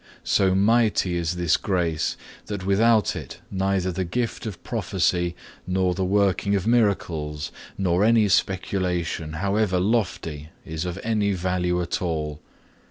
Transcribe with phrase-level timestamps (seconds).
[0.23, 2.17] So mighty is this grace,
[2.47, 5.35] that without it neither the gift of prophecy
[5.67, 12.01] nor the working of miracles, nor any speculation, howsoever lofty, is of any value at
[12.01, 12.39] all.